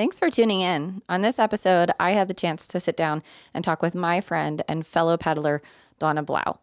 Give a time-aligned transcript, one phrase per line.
[0.00, 1.02] Thanks for tuning in.
[1.10, 4.62] On this episode, I had the chance to sit down and talk with my friend
[4.66, 5.60] and fellow peddler,
[5.98, 6.58] Donna Blau.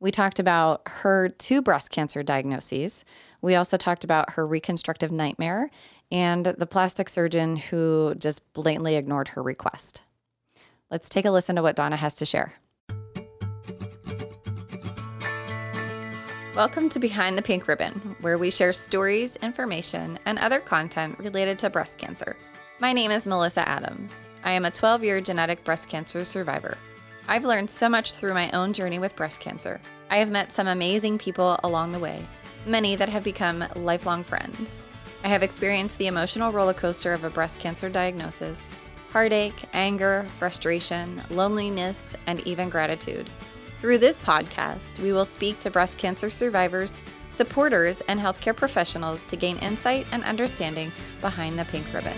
[0.00, 3.04] We talked about her two breast cancer diagnoses.
[3.42, 5.70] We also talked about her reconstructive nightmare
[6.10, 10.02] and the plastic surgeon who just blatantly ignored her request.
[10.90, 12.54] Let's take a listen to what Donna has to share.
[16.56, 21.56] Welcome to Behind the Pink Ribbon, where we share stories, information, and other content related
[21.60, 22.36] to breast cancer.
[22.80, 24.22] My name is Melissa Adams.
[24.42, 26.78] I am a 12 year genetic breast cancer survivor.
[27.28, 29.82] I've learned so much through my own journey with breast cancer.
[30.10, 32.26] I have met some amazing people along the way,
[32.64, 34.78] many that have become lifelong friends.
[35.22, 38.74] I have experienced the emotional roller coaster of a breast cancer diagnosis
[39.12, 43.28] heartache, anger, frustration, loneliness, and even gratitude.
[43.80, 49.36] Through this podcast, we will speak to breast cancer survivors, supporters, and healthcare professionals to
[49.36, 52.16] gain insight and understanding behind the pink ribbon.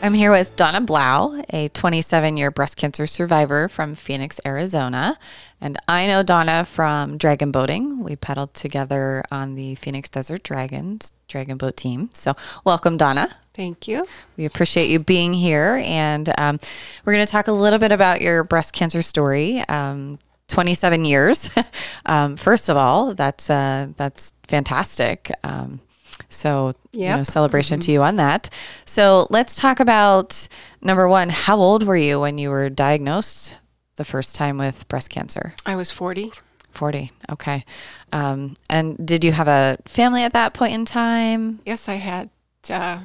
[0.00, 5.18] I'm here with Donna Blau, a 27 year breast cancer survivor from Phoenix, Arizona.
[5.60, 8.04] And I know Donna from Dragon Boating.
[8.04, 12.10] We paddled together on the Phoenix Desert Dragons Dragon Boat team.
[12.12, 13.36] So, welcome, Donna.
[13.54, 14.06] Thank you.
[14.36, 15.82] We appreciate you being here.
[15.84, 16.60] And um,
[17.04, 19.64] we're going to talk a little bit about your breast cancer story.
[19.68, 21.50] Um, 27 years.
[22.06, 25.30] um, first of all, that's uh, that's fantastic.
[25.42, 25.80] Um,
[26.28, 27.10] so, yep.
[27.10, 27.86] you know, celebration mm-hmm.
[27.86, 28.50] to you on that.
[28.84, 30.48] So, let's talk about
[30.80, 31.28] number one.
[31.28, 33.58] How old were you when you were diagnosed
[33.96, 35.54] the first time with breast cancer?
[35.66, 36.32] I was 40.
[36.70, 37.12] 40.
[37.30, 37.64] Okay.
[38.12, 41.60] Um, and did you have a family at that point in time?
[41.64, 42.30] Yes, I had.
[42.68, 43.00] Uh,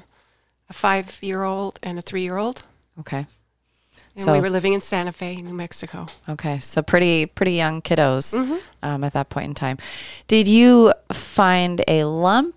[0.69, 2.63] a five year old and a three year old.
[2.99, 3.25] Okay.
[4.15, 6.07] And so, we were living in Santa Fe, New Mexico.
[6.29, 8.57] Okay, so pretty pretty young kiddos mm-hmm.
[8.83, 9.77] um, at that point in time.
[10.27, 12.55] Did you find a lump?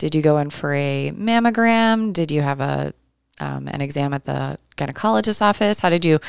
[0.00, 2.14] Did you go in for a mammogram?
[2.14, 2.94] Did you have a
[3.38, 5.80] um, an exam at the gynecologist's office?
[5.80, 6.20] How did you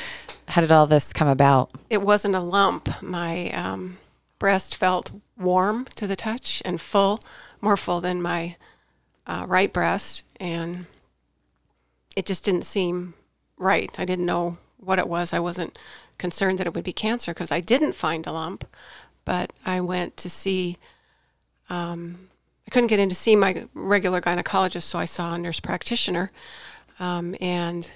[0.50, 1.72] how did all this come about?
[1.90, 3.02] It wasn't a lump.
[3.02, 3.98] My um,
[4.40, 7.22] breast felt warm to the touch and full,
[7.62, 8.58] more full than my
[9.26, 10.88] uh, right breast, and
[12.18, 13.14] it just didn't seem
[13.58, 13.90] right.
[13.98, 15.32] I didn't know what it was.
[15.32, 15.80] I wasn't
[16.18, 18.66] concerned that it would be cancer because I didn't find a lump,
[19.24, 20.76] but I went to see.
[21.70, 22.28] Um,
[22.68, 26.30] I couldn't get in to see my regular gynecologist, so I saw a nurse practitioner,
[27.00, 27.92] um, and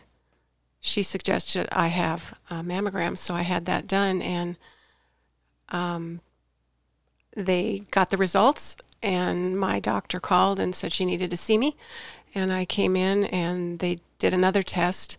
[0.79, 3.17] she suggested I have a mammogram.
[3.17, 4.57] So I had that done, and
[5.69, 6.21] um,
[7.35, 11.75] they got the results, and my doctor called and said she needed to see me,
[12.33, 15.17] and I came in and they did another test,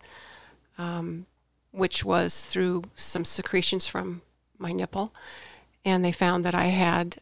[0.77, 1.25] um,
[1.71, 4.21] which was through some secretions from
[4.57, 5.13] my nipple,
[5.85, 7.17] and they found that I had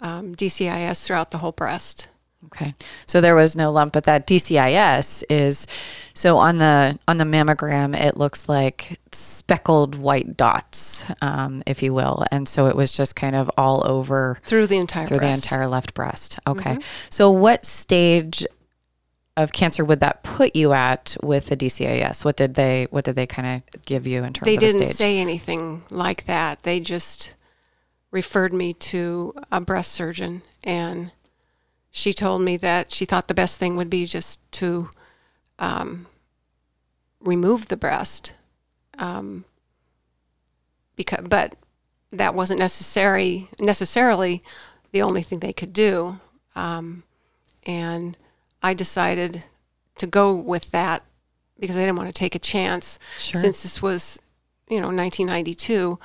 [0.00, 2.08] um, DCIS throughout the whole breast.
[2.44, 2.74] Okay,
[3.06, 5.66] so there was no lump, but that DCIS is
[6.14, 7.98] so on the on the mammogram.
[7.98, 13.16] It looks like speckled white dots, um, if you will, and so it was just
[13.16, 15.42] kind of all over through the entire through breast.
[15.42, 16.38] the entire left breast.
[16.46, 17.06] Okay, mm-hmm.
[17.10, 18.46] so what stage
[19.36, 22.24] of cancer would that put you at with the DCIS?
[22.24, 24.42] What did they What did they kind of give you in terms?
[24.42, 24.44] Of?
[24.44, 26.62] They didn't say anything like that.
[26.62, 27.34] They just
[28.16, 31.12] referred me to a breast surgeon, and
[31.90, 34.88] she told me that she thought the best thing would be just to
[35.58, 36.06] um,
[37.20, 38.32] remove the breast.
[38.96, 39.44] Um,
[40.96, 41.56] because, but
[42.10, 44.40] that wasn't necessary necessarily
[44.92, 46.18] the only thing they could do,
[46.54, 47.02] um,
[47.66, 48.16] and
[48.62, 49.44] I decided
[49.98, 51.04] to go with that
[51.60, 52.98] because I didn't want to take a chance.
[53.18, 53.42] Sure.
[53.42, 54.18] Since this was,
[54.70, 55.98] you know, 1992,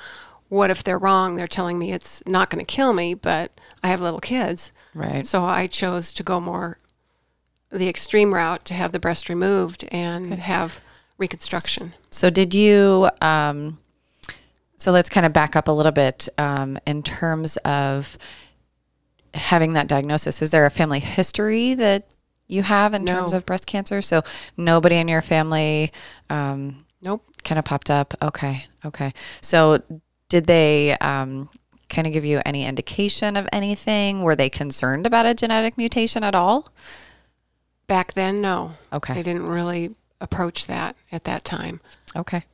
[0.52, 1.36] what if they're wrong?
[1.36, 4.70] They're telling me it's not going to kill me, but I have little kids.
[4.92, 5.26] Right.
[5.26, 6.78] So I chose to go more
[7.70, 10.82] the extreme route to have the breast removed and have
[11.16, 11.94] reconstruction.
[12.10, 13.78] So did you um,
[14.76, 18.18] so let's kind of back up a little bit um, in terms of
[19.32, 20.42] having that diagnosis.
[20.42, 22.08] Is there a family history that
[22.46, 23.14] you have in no.
[23.14, 24.02] terms of breast cancer?
[24.02, 24.22] So
[24.58, 25.92] nobody in your family,
[26.28, 28.12] um, nope, kind of popped up.
[28.20, 29.14] Okay, okay.
[29.40, 29.82] So
[30.32, 31.50] did they um,
[31.90, 34.22] kind of give you any indication of anything?
[34.22, 36.72] Were they concerned about a genetic mutation at all?
[37.86, 38.72] Back then, no.
[38.90, 39.12] Okay.
[39.12, 41.82] They didn't really approach that at that time.
[42.16, 42.44] Okay.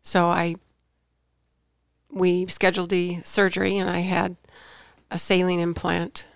[0.00, 0.54] So I,
[2.10, 4.36] we scheduled the surgery, and I had
[5.10, 6.26] a saline implant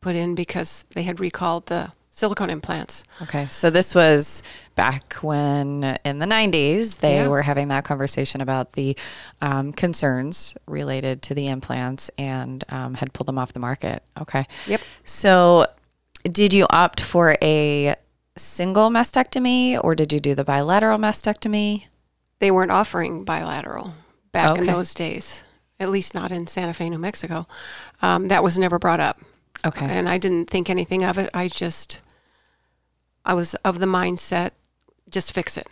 [0.00, 3.04] put in because they had recalled the silicone implants.
[3.22, 4.42] Okay, so this was
[4.76, 7.26] back when in the 90s they yeah.
[7.26, 8.96] were having that conversation about the
[9.40, 14.02] um, concerns related to the implants and um, had pulled them off the market.
[14.20, 14.46] Okay.
[14.66, 14.80] Yep.
[15.04, 15.66] So
[16.24, 17.96] did you opt for a
[18.36, 21.84] single mastectomy or did you do the bilateral mastectomy?
[22.38, 23.94] They weren't offering bilateral
[24.32, 25.44] back in those days,
[25.80, 27.46] at least not in Santa Fe, New Mexico.
[28.02, 29.20] Um, that was never brought up.
[29.64, 29.86] Okay.
[29.86, 31.30] and I didn't think anything of it.
[31.32, 32.00] I just,
[33.24, 34.50] I was of the mindset,
[35.08, 35.68] just fix it,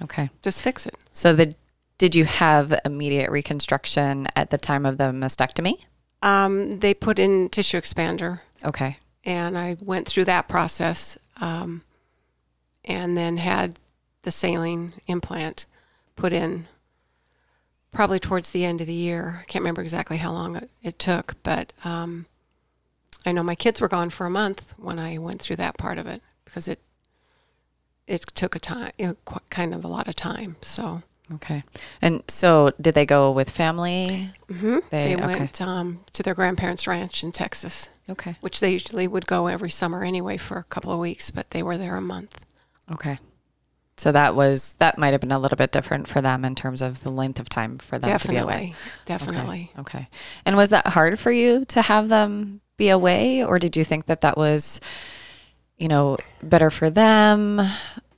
[0.00, 0.30] Okay.
[0.42, 0.94] just fix it.
[1.12, 1.54] So the
[1.98, 5.80] did you have immediate reconstruction at the time of the mastectomy?
[6.22, 8.98] Um, they put in tissue expander, Okay.
[9.24, 11.82] and I went through that process, um,
[12.84, 13.78] and then had
[14.22, 15.66] the saline implant
[16.16, 16.66] put in.
[17.90, 19.38] Probably towards the end of the year.
[19.42, 22.26] I can't remember exactly how long it, it took, but um,
[23.28, 25.98] I know my kids were gone for a month when I went through that part
[25.98, 26.80] of it because it
[28.06, 30.56] it took a time, you know, qu- kind of a lot of time.
[30.62, 31.62] So Okay.
[32.00, 34.30] And so did they go with family?
[34.50, 35.26] mhm, They- they, okay.
[35.40, 38.36] went um, to their grandparents' ranch in Texas, Okay.
[38.40, 41.62] which they usually would go every summer anyway for a couple of weeks, but they
[41.62, 42.40] were there a month.
[42.90, 43.18] Okay.
[43.98, 46.80] So that was that might have been a little bit different for them in terms
[46.80, 48.74] of the length of time for them to be away.
[49.04, 49.70] Definitely, definitely.
[49.80, 49.98] Okay.
[49.98, 50.08] okay.
[50.46, 54.06] And was that hard for you to have them be away or did you think
[54.06, 54.80] that that was
[55.76, 57.60] you know better for them?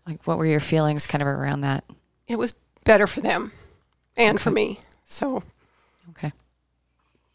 [0.06, 1.84] Like what were your feelings kind of around that?
[2.28, 2.54] It was
[2.84, 3.50] better for them
[4.16, 4.78] and for me.
[5.04, 5.42] So
[6.10, 6.32] Okay.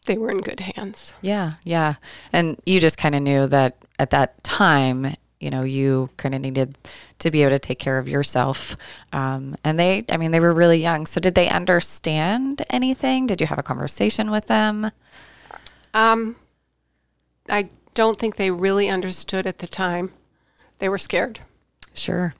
[0.06, 1.12] they were in good hands.
[1.20, 1.94] Yeah, yeah.
[2.32, 6.40] And you just kind of knew that at that time, you know, you kind of
[6.40, 6.76] needed
[7.18, 8.76] to be able to take care of yourself.
[9.12, 11.06] Um, and they, I mean, they were really young.
[11.06, 13.26] So did they understand anything?
[13.26, 14.90] Did you have a conversation with them?
[15.94, 16.36] Um,
[17.48, 20.12] I don't think they really understood at the time.
[20.78, 21.40] They were scared.
[21.94, 22.34] Sure,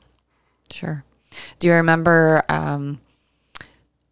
[0.70, 1.04] sure.
[1.58, 2.42] Do you remember?
[2.48, 3.00] Um,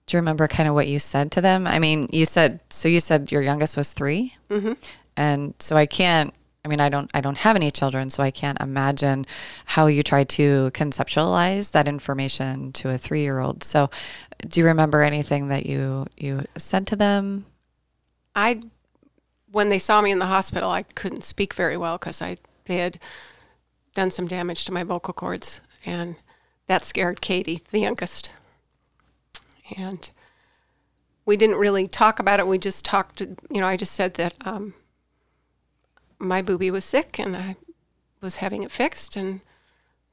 [0.07, 1.67] do you remember kind of what you said to them?
[1.67, 2.89] I mean, you said so.
[2.89, 4.73] You said your youngest was 3 Mm-hmm.
[5.17, 6.33] and so I can't.
[6.65, 7.11] I mean, I don't.
[7.13, 9.27] I don't have any children, so I can't imagine
[9.67, 13.63] how you try to conceptualize that information to a three-year-old.
[13.63, 13.91] So,
[14.49, 17.45] do you remember anything that you you said to them?
[18.35, 18.63] I,
[19.55, 22.79] when they saw me in the hospital, I couldn't speak very well because I they
[22.79, 22.99] had
[23.95, 26.17] done some damage to my vocal cords, and
[26.67, 28.31] that scared Katie, the youngest.
[29.77, 30.11] And
[31.25, 32.47] we didn't really talk about it.
[32.49, 33.21] We just talked.
[33.21, 34.75] You know, I just said that um,
[36.19, 37.57] my booby was sick, and I
[38.21, 39.41] was having it fixed, and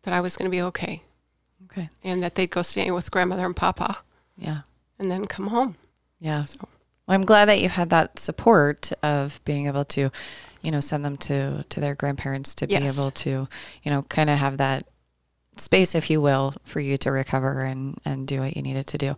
[0.03, 1.01] that I was going to be okay,
[1.65, 1.89] Okay.
[2.03, 3.97] and that they'd go stay with grandmother and papa,
[4.37, 4.61] Yeah.
[4.99, 5.75] and then come home.
[6.19, 6.43] Yeah.
[6.43, 6.67] So
[7.11, 10.09] Well, I'm glad that you had that support of being able to,
[10.61, 13.49] you know, send them to to their grandparents to be able to,
[13.83, 14.85] you know, kind of have that
[15.57, 18.97] space, if you will, for you to recover and and do what you needed to
[18.97, 19.17] do.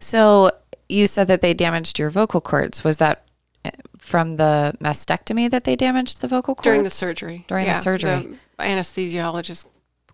[0.00, 0.50] So
[0.88, 2.82] you said that they damaged your vocal cords.
[2.82, 3.24] Was that
[3.64, 7.44] eh, from the mastectomy that they damaged the vocal cords during the surgery.
[7.46, 8.38] During the surgery.
[8.58, 9.66] the anesthesiologist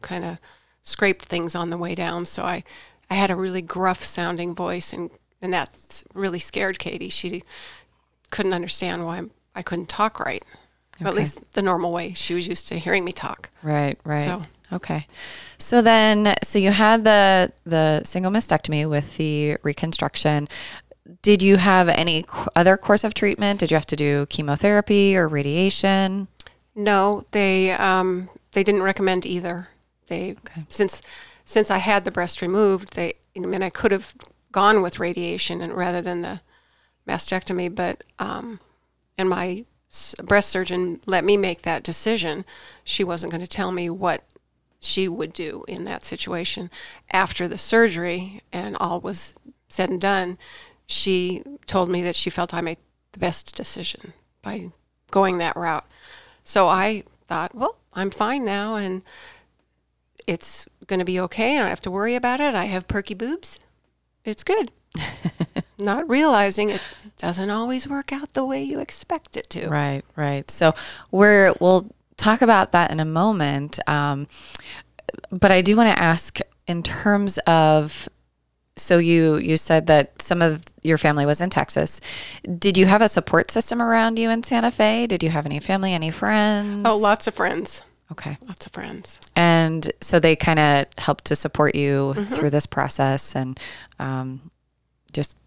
[0.03, 0.39] kind of
[0.83, 2.63] scraped things on the way down, so I,
[3.09, 5.09] I had a really gruff sounding voice, and
[5.43, 7.09] and that really scared Katie.
[7.09, 7.43] She
[8.31, 9.23] couldn't understand why
[9.55, 10.45] I couldn't talk right,
[11.01, 13.51] or at least the normal way she was used to hearing me talk.
[13.63, 14.25] Right, right.
[14.25, 14.43] So-
[14.73, 15.07] okay.
[15.59, 20.49] So then so you had the the single mastectomy with the reconstruction.
[21.23, 22.25] Did you have any
[22.57, 23.61] other course of treatment?
[23.61, 26.27] Did you have to do chemotherapy or radiation?
[26.75, 29.69] No, they um, they didn't recommend either.
[30.09, 30.65] They Okay.
[30.69, 31.01] since
[31.45, 34.15] since I had the breast removed, they I mean I could have
[34.57, 36.41] gone with radiation and rather than the
[37.07, 38.59] mastectomy, but um,
[39.19, 39.67] and my
[40.25, 42.43] breast surgeon let me make that decision.
[42.83, 44.25] She wasn't going to tell me what
[44.81, 46.71] she would do in that situation
[47.13, 49.35] after the surgery and all was
[49.69, 50.39] said and done.
[50.87, 52.79] She told me that she felt I made
[53.13, 54.73] the best decision by
[55.11, 55.85] going that route.
[56.43, 59.03] So I thought, well, I'm fine now and
[60.27, 61.57] it's going to be okay.
[61.57, 62.55] I don't have to worry about it.
[62.55, 63.61] I have perky boobs.
[64.27, 64.71] It's good.
[65.79, 66.87] Not realizing it
[67.19, 69.69] doesn't always work out the way you expect it to.
[69.69, 70.51] Right, right.
[70.51, 70.75] So
[71.11, 73.79] we're we'll talk about that in a moment.
[73.87, 74.27] Um,
[75.31, 78.09] but I do want to ask in terms of
[78.77, 82.01] so you you said that some of your family was in Texas.
[82.59, 85.07] Did you have a support system around you in Santa Fe?
[85.07, 86.87] Did you have any family, any friends?
[86.89, 87.83] Oh, lots of friends.
[88.13, 88.39] Okay.
[88.47, 89.21] Lots of friends.
[89.35, 92.35] And so they kind of helped to support you Mm-hmm.
[92.35, 93.59] through this process and
[93.99, 94.51] um,
[95.13, 95.39] just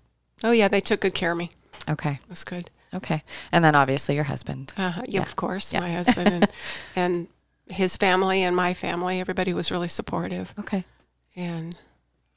[0.43, 1.51] Oh, yeah, they took good care of me.
[1.89, 2.69] okay, It was good.
[2.93, 3.23] okay.
[3.51, 4.71] And then obviously your husband.
[4.77, 5.73] Uh, yeah, of course.
[5.73, 5.81] Yeah.
[5.81, 6.47] My husband and,
[6.95, 7.27] and
[7.67, 10.53] his family and my family, everybody was really supportive.
[10.59, 10.85] Okay.
[11.35, 11.75] And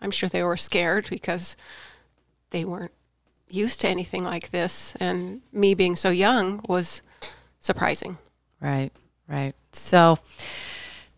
[0.00, 1.56] I'm sure they were scared because
[2.50, 2.92] they weren't
[3.48, 4.94] used to anything like this.
[5.00, 7.02] And me being so young was
[7.60, 8.18] surprising.
[8.60, 8.90] Right,
[9.32, 9.54] right.
[9.72, 10.18] So,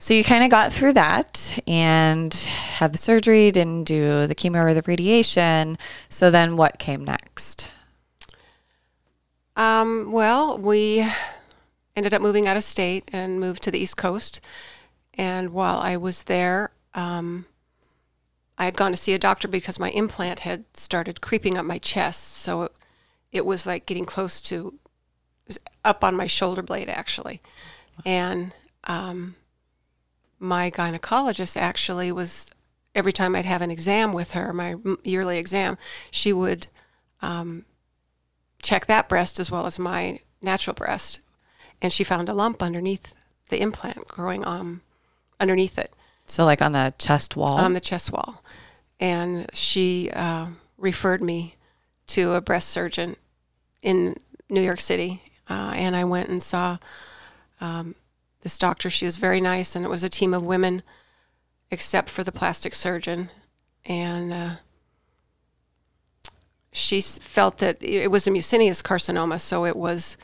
[0.04, 4.62] So you kind of got through that and had the surgery, didn't do the chemo
[4.62, 5.78] or the radiation.
[6.10, 7.70] So then what came next?
[9.56, 11.08] Um, well, we
[11.96, 14.42] ended up moving out of state and moved to the East Coast.
[15.14, 17.46] And while I was there, um,
[18.58, 21.78] I had gone to see a doctor because my implant had started creeping up my
[21.78, 22.36] chest.
[22.36, 22.72] So it,
[23.32, 24.78] it was like getting close to,
[25.82, 27.40] up on my shoulder blade actually.
[28.04, 29.36] And um,
[30.38, 32.50] my gynecologist actually was,
[32.94, 35.78] every time I'd have an exam with her, my yearly exam,
[36.10, 36.66] she would
[37.22, 37.64] um,
[38.62, 41.20] check that breast as well as my natural breast.
[41.80, 43.14] And she found a lump underneath
[43.48, 44.80] the implant growing um,
[45.38, 45.92] underneath it
[46.26, 47.54] So like on the chest wall.
[47.56, 48.42] on the chest wall.
[49.00, 50.46] And she uh,
[50.78, 51.56] referred me
[52.08, 53.16] to a breast surgeon
[53.82, 54.14] in
[54.48, 55.22] New York City.
[55.48, 56.78] Uh, and I went and saw
[57.60, 57.94] um,
[58.40, 58.90] this doctor.
[58.90, 60.82] She was very nice, and it was a team of women,
[61.70, 63.30] except for the plastic surgeon.
[63.84, 64.50] And uh,
[66.72, 70.16] she felt that it was a mucinous carcinoma, so it was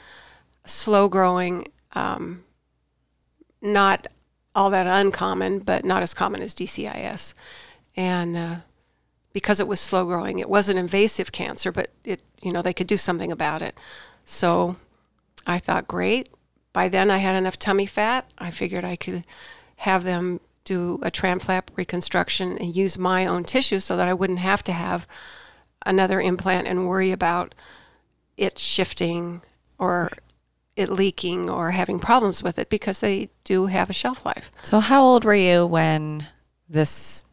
[0.67, 2.45] slow growing, um,
[3.63, 4.07] not
[4.55, 7.35] all that uncommon, but not as common as DCIS.
[7.97, 8.57] And uh,
[9.33, 12.73] because it was slow growing, it was an invasive cancer, but it you know they
[12.73, 13.77] could do something about it.
[14.25, 14.77] So
[15.47, 16.29] I thought, great.
[16.73, 18.31] By then, I had enough tummy fat.
[18.39, 19.25] I figured I could
[19.77, 24.13] have them do a tram flap reconstruction and use my own tissue so that I
[24.15, 25.07] wouldn't have to have
[25.87, 27.55] another implant and worry about
[28.37, 29.43] it shifting
[29.79, 30.11] or
[30.77, 34.51] it leaking or having problems with it because they do have a shelf life.
[34.63, 36.27] so how old were you when
[36.69, 37.25] this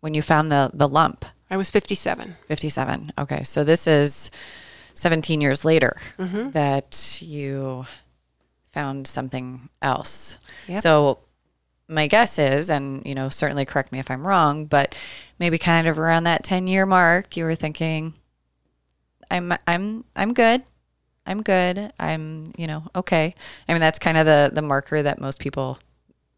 [0.00, 1.24] when you found the the lump?
[1.50, 2.36] I was 57.
[2.48, 3.12] 57.
[3.18, 3.42] Okay.
[3.44, 4.30] So this is
[4.94, 6.50] 17 years later Mm-hmm.
[6.50, 7.86] that you
[8.74, 10.36] found something else.
[10.68, 10.80] Yep.
[10.80, 11.18] So
[11.88, 14.98] my guess is, and you know, certainly correct me if I'm wrong, but
[15.38, 18.14] maybe kind of around that 10 year mark, you were thinking,
[19.30, 20.62] I'm, I'm, I'm good.
[21.26, 21.92] I'm good.
[21.98, 23.34] I'm, you know, okay.
[23.68, 25.78] I mean, that's kind of the, the marker that most people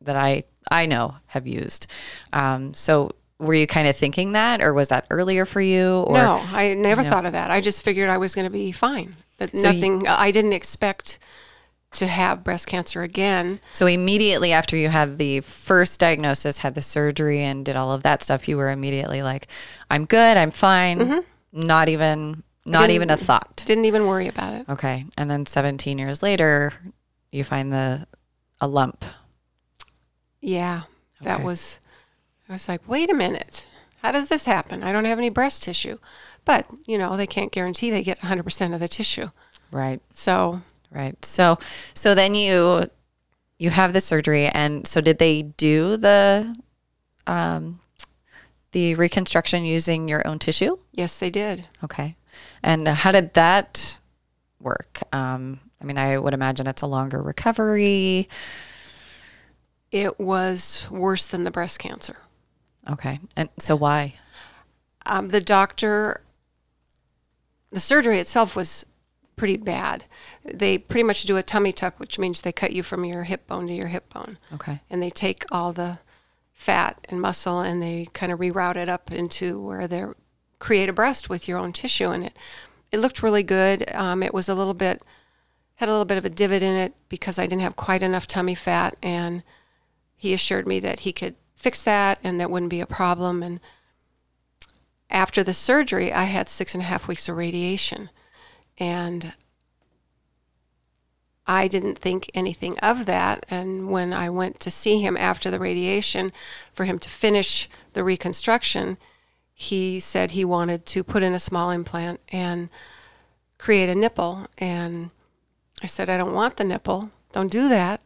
[0.02, 1.86] that I, I know have used.
[2.32, 6.04] Um, so were you kind of thinking that, or was that earlier for you?
[6.06, 7.50] Or no, I never thought of that.
[7.50, 9.16] I just figured I was going to be fine.
[9.38, 11.18] That So you- nothing, I didn't expect
[11.92, 13.60] to have breast cancer again.
[13.72, 18.02] So immediately after you had the first diagnosis, had the surgery, and did all of
[18.02, 19.48] that stuff, you were immediately like,
[19.90, 20.36] "I'm good.
[20.36, 20.98] I'm fine.
[20.98, 21.66] Mm-hmm.
[21.66, 24.68] Not even, not even a thought." Didn't even worry about it.
[24.68, 25.06] Okay.
[25.16, 26.72] And then 17 years later,
[27.30, 28.06] you find the
[28.60, 29.04] a lump.
[30.40, 30.82] Yeah,
[31.22, 31.80] that was,
[32.48, 33.66] I was like, wait a minute.
[34.02, 34.82] How does this happen?
[34.82, 35.98] I don't have any breast tissue.
[36.44, 39.30] But, you know, they can't guarantee they get 100% of the tissue.
[39.72, 40.00] Right.
[40.12, 41.22] So Right.
[41.24, 41.58] So,
[41.94, 42.88] so then you
[43.58, 46.54] you have the surgery, and so did they do the
[47.26, 47.80] um
[48.72, 50.76] the reconstruction using your own tissue?
[50.92, 51.68] Yes, they did.
[51.82, 52.16] Okay.
[52.62, 53.98] And how did that
[54.60, 55.00] work?
[55.12, 58.28] Um, I mean, I would imagine it's a longer recovery.
[59.90, 62.16] It was worse than the breast cancer.
[62.90, 63.20] Okay.
[63.36, 64.16] And so why?
[65.06, 66.20] Um, the doctor,
[67.70, 68.84] the surgery itself was
[69.36, 70.04] pretty bad.
[70.44, 73.46] They pretty much do a tummy tuck, which means they cut you from your hip
[73.46, 74.38] bone to your hip bone.
[74.52, 74.80] Okay.
[74.90, 75.98] and they take all the
[76.52, 80.04] fat and muscle and they kind of reroute it up into where they
[80.58, 82.36] create a breast with your own tissue in it.
[82.90, 83.92] It looked really good.
[83.94, 85.02] Um, it was a little bit
[85.76, 88.26] had a little bit of a divot in it because I didn't have quite enough
[88.26, 89.42] tummy fat, and
[90.16, 93.42] he assured me that he could fix that and that wouldn't be a problem.
[93.42, 93.60] And
[95.10, 98.10] after the surgery, I had six and a half weeks of radiation,
[98.78, 99.32] and
[101.46, 103.46] I didn't think anything of that.
[103.48, 106.32] And when I went to see him after the radiation
[106.72, 108.98] for him to finish the reconstruction,
[109.54, 112.68] he said he wanted to put in a small implant and
[113.58, 114.48] create a nipple.
[114.58, 115.10] And
[115.82, 117.10] I said, I don't want the nipple.
[117.32, 118.00] Don't do that.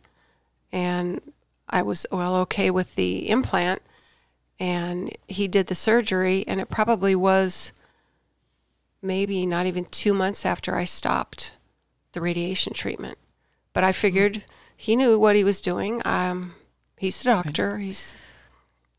[0.71, 1.21] And
[1.69, 3.81] I was, well, okay with the implant.
[4.59, 7.73] And he did the surgery, and it probably was
[9.03, 11.53] maybe not even two months after I stopped
[12.13, 13.19] the radiation treatment.
[13.73, 14.45] But I figured
[14.77, 16.03] he knew what he was doing.
[16.05, 16.55] Um,
[16.99, 17.79] he's the doctor.
[17.79, 18.17] He's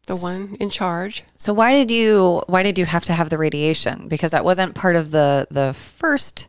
[0.08, 1.24] the one in charge.
[1.36, 4.08] So why did you why did you have to have the radiation?
[4.08, 6.48] Because that wasn't part of the the first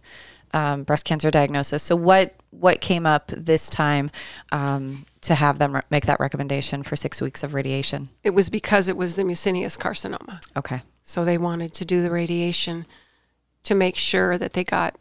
[0.55, 1.83] um, breast cancer diagnosis.
[1.83, 4.11] So what what came up this time
[4.53, 8.11] um, to have them re- make that recommendation for six weeks of radiation?
[8.23, 10.41] It was because it was the mucinous carcinoma.
[10.57, 10.83] Okay.
[11.03, 12.87] So they wanted to do the radiation
[13.65, 14.97] to make sure that they got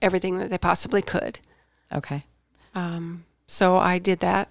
[0.00, 1.38] everything that they possibly could.
[1.92, 2.24] Okay.
[2.74, 4.48] Um, so I did that.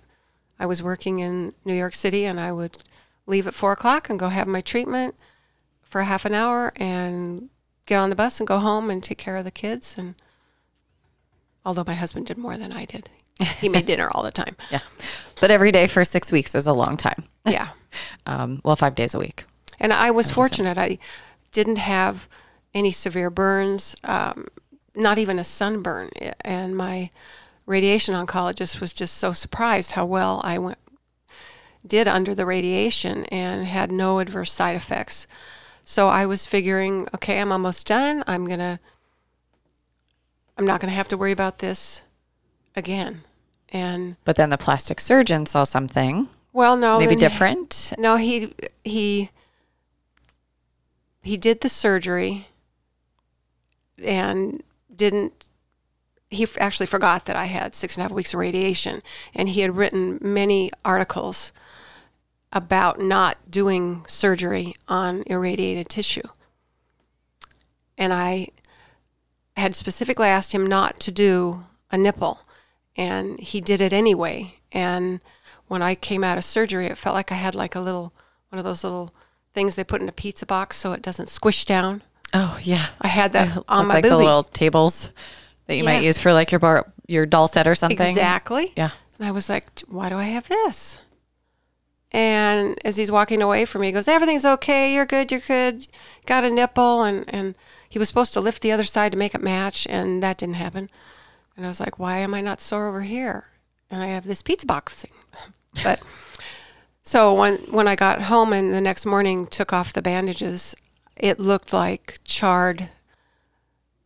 [0.59, 2.77] I was working in New York City and I would
[3.25, 5.15] leave at four o'clock and go have my treatment
[5.83, 7.49] for half an hour and
[7.85, 9.95] get on the bus and go home and take care of the kids.
[9.97, 10.15] And
[11.65, 13.09] although my husband did more than I did,
[13.59, 14.55] he made dinner all the time.
[14.71, 14.79] Yeah.
[15.41, 17.23] But every day for six weeks is a long time.
[17.45, 17.69] Yeah.
[18.27, 19.45] Um, well, five days a week.
[19.79, 20.77] And I was fortunate.
[20.79, 20.97] I
[21.51, 22.27] didn't have
[22.75, 24.47] any severe burns, um,
[24.93, 26.09] not even a sunburn.
[26.41, 27.09] And my
[27.65, 30.77] radiation oncologist was just so surprised how well I went
[31.87, 35.27] did under the radiation and had no adverse side effects.
[35.83, 38.23] So I was figuring, okay, I'm almost done.
[38.27, 38.79] I'm going to
[40.57, 42.05] I'm not going to have to worry about this
[42.75, 43.21] again.
[43.69, 47.91] And But then the plastic surgeon saw something well, no, maybe different.
[47.97, 48.53] No, he
[48.85, 49.29] he
[51.21, 52.47] he did the surgery
[54.03, 55.47] and didn't.
[56.29, 59.01] He actually forgot that I had six and a half weeks of radiation,
[59.33, 61.51] and he had written many articles
[62.51, 66.27] about not doing surgery on irradiated tissue.
[67.97, 68.49] And I
[69.57, 72.41] had specifically asked him not to do a nipple,
[72.95, 74.55] and he did it anyway.
[74.71, 75.21] And
[75.67, 78.13] when I came out of surgery, it felt like I had like a little
[78.49, 79.13] one of those little
[79.53, 82.03] things they put in a pizza box so it doesn't squish down.
[82.33, 82.85] Oh yeah.
[83.01, 84.17] I had that on my like the boobie.
[84.17, 85.09] little tables
[85.67, 87.99] that you might use for like your bar, your doll set or something.
[87.99, 88.73] Exactly.
[88.75, 88.91] Yeah.
[89.17, 90.99] And I was like, why do I have this?
[92.11, 94.93] And as he's walking away from me, he goes, everything's okay.
[94.93, 95.31] You're good.
[95.31, 95.87] You're good.
[96.25, 97.03] Got a nipple.
[97.03, 97.55] And, and
[97.89, 100.55] he was supposed to lift the other side to make it match, and that didn't
[100.55, 100.89] happen.
[101.57, 103.49] And I was like, why am I not sore over here?
[103.89, 105.11] And I have this pizza box thing.
[105.83, 106.01] But
[107.03, 110.75] so when, when I got home and the next morning took off the bandages,
[111.15, 112.89] it looked like charred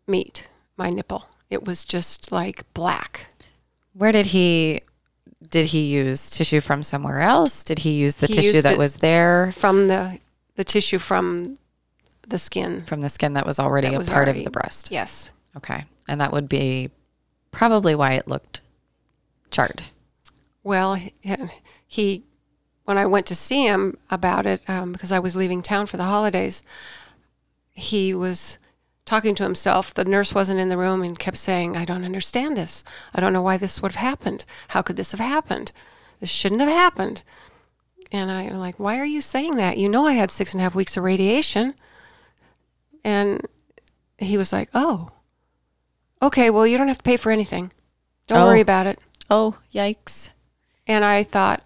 [0.08, 0.48] meat,
[0.78, 1.26] my nipple.
[1.50, 3.30] It was just like black.
[3.94, 4.82] Where did he
[5.50, 7.64] did he use tissue from somewhere else?
[7.64, 10.20] Did he use the He tissue that was there from the
[10.56, 11.58] the tissue from
[12.28, 12.82] the skin.
[12.84, 14.90] from the skin that was already That a was part already- of the breast?
[14.92, 15.32] Yes.
[15.58, 15.86] Okay.
[16.08, 16.92] And that would be
[17.52, 18.62] probably why it looked
[19.50, 19.82] charred.
[20.64, 21.14] Well, he,
[21.88, 22.24] he
[22.90, 25.98] when I went to see him about it um, because I was leaving town for
[25.98, 26.64] the holidays,
[27.70, 28.58] he was
[29.06, 29.94] talking to himself.
[29.94, 32.84] The nurse wasn't in the room and kept saying, "I don't understand this.
[33.14, 34.44] I don't know why this would have happened.
[34.70, 35.72] How could this have happened?
[36.20, 37.22] This shouldn't have happened."
[38.12, 39.78] And I'm like, "Why are you saying that?
[39.78, 41.76] You know I had six and a half weeks of radiation."
[43.04, 43.46] And
[44.18, 45.10] he was like, "Oh,
[46.24, 46.50] okay.
[46.50, 47.72] Well, you don't have to pay for anything.
[48.26, 48.46] Don't Oh.
[48.48, 48.98] worry about it."
[49.30, 50.32] Oh, yikes.
[50.88, 51.62] And I thought,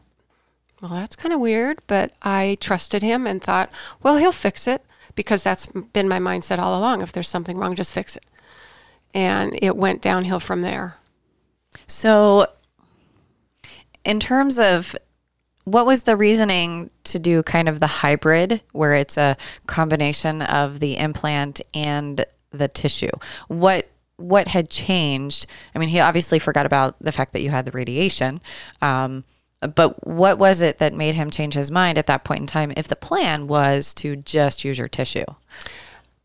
[0.83, 4.83] well, that's kind of weird, but I trusted him and thought, well, he'll fix it
[5.15, 7.01] because that's been my mindset all along.
[7.01, 8.25] If there's something wrong, just fix it.
[9.13, 10.97] And it went downhill from there.
[11.87, 12.47] So,
[14.03, 14.93] in terms of
[15.63, 20.81] what was the reasoning to do kind of the hybrid where it's a combination of
[20.81, 23.11] the implant and the tissue?
[23.47, 25.45] What what had changed?
[25.73, 28.41] I mean, he obviously forgot about the fact that you had the radiation.
[28.81, 29.23] Um,
[29.67, 32.73] but what was it that made him change his mind at that point in time
[32.78, 35.26] if the plan was to just use your tissue?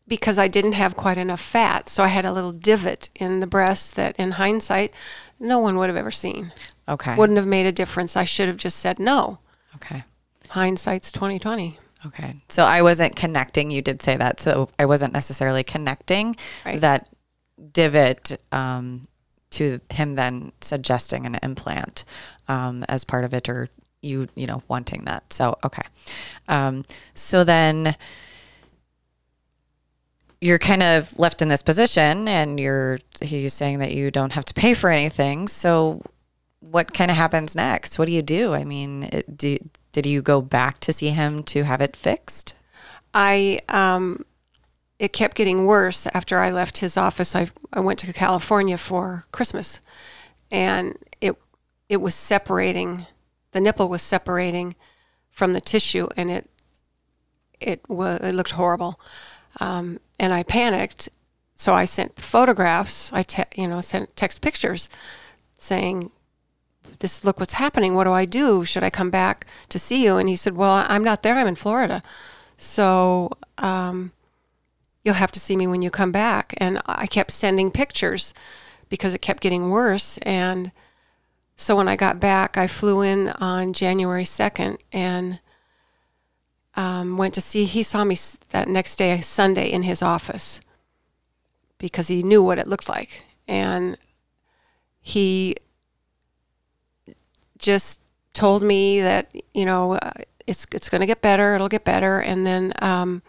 [0.07, 1.87] Because I didn't have quite enough fat.
[1.87, 4.91] So I had a little divot in the breast that, in hindsight,
[5.39, 6.51] no one would have ever seen.
[6.87, 7.15] Okay.
[7.15, 8.17] Wouldn't have made a difference.
[8.17, 9.37] I should have just said no.
[9.75, 10.03] okay.
[10.49, 11.77] Hindsight's 2020.
[12.07, 12.41] Okay.
[12.47, 13.69] So I wasn't connecting.
[13.69, 14.39] You did say that.
[14.39, 16.81] So I wasn't necessarily connecting Right.
[16.81, 17.07] that
[17.71, 19.03] divot um,
[19.51, 22.05] to him then suggesting an implant
[22.47, 23.69] um, as part of it or
[24.01, 25.33] you, you know, wanting that.
[25.33, 25.83] So, okay.
[26.47, 26.83] Um,
[27.13, 27.95] so then
[30.41, 34.45] you're kind of left in this position and you're, he's saying that you don't have
[34.45, 35.47] to pay for anything.
[35.47, 36.01] So
[36.61, 37.99] what kind of happens next?
[37.99, 38.53] What do you do?
[38.53, 39.57] I mean, it, do,
[39.91, 42.55] did you go back to see him to have it fixed?
[43.13, 44.23] I um,
[44.99, 47.33] it kept getting worse after I left his office.
[47.33, 49.79] I I went to California for Christmas,
[50.51, 51.35] and it
[51.87, 53.07] it was separating.
[53.51, 54.75] The nipple was separating
[55.31, 56.49] from the tissue, and it
[57.61, 58.99] it it looked horrible.
[59.59, 61.09] Um, and I panicked,
[61.55, 63.11] so I sent photographs.
[63.13, 64.89] I te- you know sent text pictures,
[65.57, 66.11] saying
[66.99, 70.17] this look what's happening what do i do should i come back to see you
[70.17, 72.01] and he said well i'm not there i'm in florida
[72.57, 74.11] so um,
[75.03, 76.53] you'll have to see me when you come back.
[76.57, 78.33] And i kept sending pictures
[78.89, 80.17] because it kept getting worse.
[80.19, 80.71] And
[81.55, 85.41] so when i got back i flew in on january 2nd and
[86.75, 88.15] um, went to see he saw me
[88.51, 90.61] that next day sunday in his office
[91.79, 93.23] because he knew what it looked like.
[93.47, 93.97] And
[95.01, 95.55] he
[97.57, 97.99] just
[98.33, 100.11] told me that you know uh,
[100.45, 101.55] it's it's going to get better.
[101.55, 103.23] It'll get better, and then um,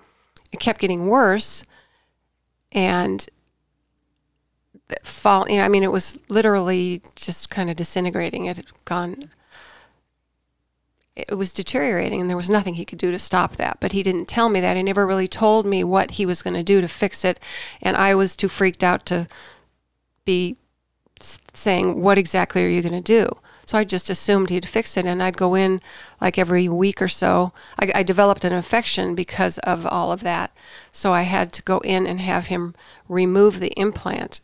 [0.52, 1.64] it kept getting worse,
[2.72, 3.28] and
[5.02, 5.48] fall.
[5.48, 8.46] You know, I mean, it was literally just kind of disintegrating.
[8.46, 9.30] It had gone.
[11.16, 13.78] It was deteriorating, and there was nothing he could do to stop that.
[13.80, 14.76] But he didn't tell me that.
[14.76, 17.38] He never really told me what he was going to do to fix it,
[17.82, 19.28] and I was too freaked out to
[20.24, 20.56] be
[21.52, 23.28] saying, "What exactly are you going to do?"
[23.70, 25.80] So I just assumed he'd fix it, and I'd go in
[26.20, 27.52] like every week or so.
[27.78, 30.50] I, I, developed an infection because of all of that,
[30.90, 32.74] so I had to go in and have him
[33.09, 34.40] remove the implant,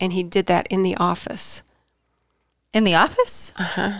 [0.00, 1.62] and he did that in the office.
[2.72, 3.52] In the office?
[3.56, 3.92] Uh huh.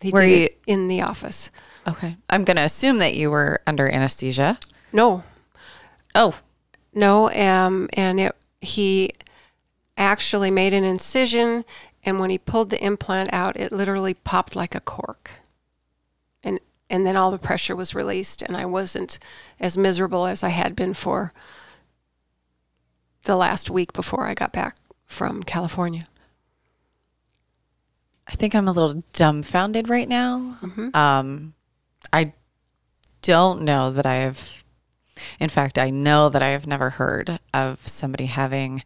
[0.00, 1.52] He Were did you- it in the office.
[1.86, 2.16] Okay.
[2.28, 4.58] I'm going to assume that you were under anesthesia.
[4.92, 5.22] No,
[6.16, 6.34] Oh,
[6.92, 9.12] no, um, and it he
[9.96, 11.64] actually made an incision,
[12.04, 15.32] and when he pulled the implant out, it literally popped like a cork,
[16.42, 16.58] and
[16.90, 19.18] and then all the pressure was released, and I wasn't
[19.60, 21.32] as miserable as I had been for
[23.24, 26.06] the last week before I got back from California.
[28.26, 30.58] I think I'm a little dumbfounded right now.
[30.62, 30.94] Mhm.
[30.94, 31.54] Um,
[32.12, 32.32] I
[33.20, 34.64] don't know that I have,
[35.38, 38.82] in fact, I know that I have never heard of somebody having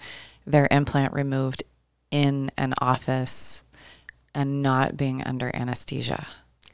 [0.47, 1.63] their implant removed
[2.11, 3.65] in an office
[4.35, 6.27] and not being under anesthesia.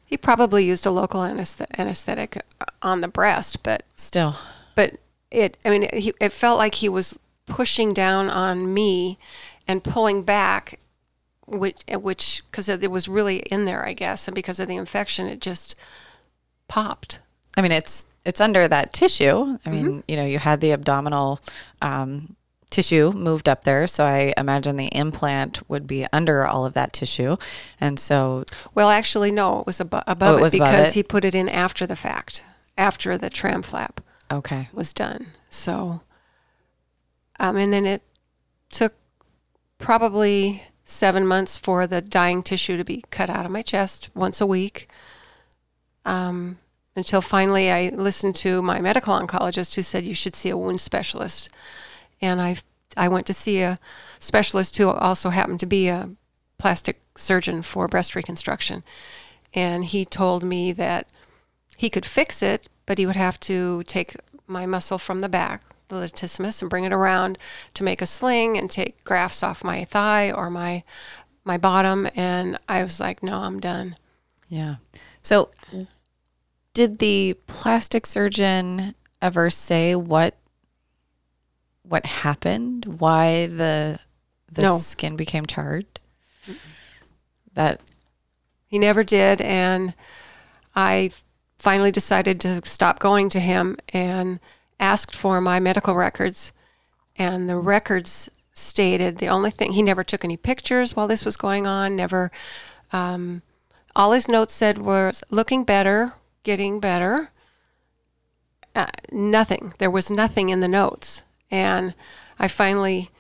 [0.05, 2.43] He probably used a local anesthet- anesthetic
[2.83, 4.37] on the breast, but Still,
[4.75, 4.97] but
[5.31, 9.19] it i mean he, it felt like he was pushing down on me
[9.67, 10.79] and pulling back
[11.47, 15.27] which which because it was really in there i guess and because of the infection
[15.27, 15.75] it just
[16.69, 17.19] popped
[17.57, 19.59] I mean, it's it's under that tissue.
[19.67, 20.01] I mean, Mm-hmm.
[20.09, 21.39] you know, you had the abdominal
[21.83, 22.35] um,
[22.73, 26.93] tissue moved up there, so I imagine the implant would be under all of that
[26.93, 27.37] tissue,
[27.81, 30.89] and so well actually no it was abo- above Oh, it it was above because
[30.89, 30.95] it?
[30.95, 32.43] he put it in after the fact
[32.77, 36.01] after the tram flap okay, was done so
[37.39, 38.03] um, and then it
[38.71, 38.95] took
[39.79, 44.41] probably seven months for the dying tissue to be cut out of my chest once
[44.41, 44.89] a week
[46.05, 46.59] um,
[46.97, 50.81] until finally I listened to my medical oncologist who said you should see a wound
[50.81, 51.49] specialist.
[52.23, 52.57] And I
[52.97, 53.79] I went to see a
[54.19, 56.11] specialist who also happened to be a
[56.59, 58.85] plastic surgeon for breast reconstruction.
[59.53, 61.11] And he told me that
[61.77, 64.15] he could fix it, but he would have to take
[64.47, 67.39] my muscle from the back, the latissimus, and bring it around
[67.75, 70.85] to make a sling and take grafts off my thigh or my
[71.45, 72.09] my bottom.
[72.15, 73.97] And I was like, no, I'm done.
[74.49, 74.77] yeah.
[75.23, 75.51] So,
[76.75, 80.37] did the plastic surgeon ever say what
[81.83, 82.85] what happened?
[83.01, 83.99] Why the
[84.51, 84.79] the No.
[84.79, 85.87] skin became charred?
[87.55, 87.81] That
[88.67, 89.41] He never did.
[89.41, 89.93] And
[90.75, 91.11] I
[91.59, 94.41] finally decided to stop going to him and
[94.81, 96.53] asked for my medical records.
[97.17, 101.37] And the records stated the only thing, he never took any pictures while this was
[101.37, 102.31] going on, never,
[102.93, 103.43] um,
[103.95, 107.31] all his notes said was looking better, getting better.
[108.75, 109.75] Uh, nothing.
[109.79, 111.23] There was nothing in the notes.
[111.53, 111.95] And
[112.41, 113.11] I finally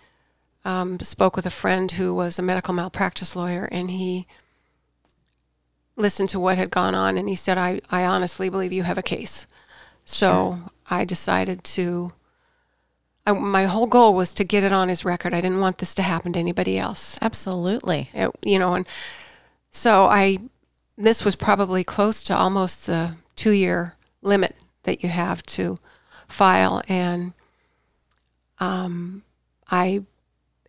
[0.64, 4.26] um, spoke with a friend who was a medical malpractice lawyer, and he
[5.96, 8.96] listened to what had gone on and he said i, I honestly believe you have
[8.98, 9.46] a case.
[10.04, 12.12] So i decided to
[13.26, 15.32] I, my whole goal was to get it on his record.
[15.32, 17.18] I didn't want this to happen to anybody else.
[17.22, 18.10] Absolutely.
[18.14, 18.86] It- you know and
[19.70, 20.38] so i
[20.96, 25.76] this was probably close to almost the two year limit that you have to
[26.26, 27.34] file and
[28.62, 29.22] um,
[29.70, 30.02] i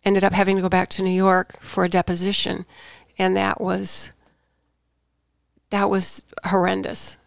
[0.04, 2.64] ended up having to go back to new york for a deposition
[3.18, 4.10] and that was
[5.70, 7.18] that was horrendous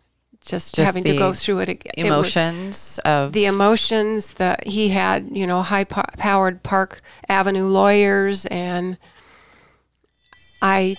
[0.47, 1.91] just, Just having to go through it again.
[1.97, 7.65] It Emotions of the emotions that he had, you know, high po- powered Park Avenue
[7.65, 8.97] lawyers, and
[10.61, 10.95] I,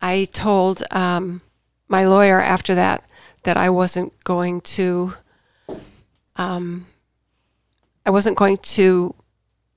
[0.00, 1.42] I told um,
[1.88, 3.04] my lawyer after that
[3.42, 5.14] that I wasn't going to,
[6.40, 6.86] um,
[8.06, 9.14] I wasn't going to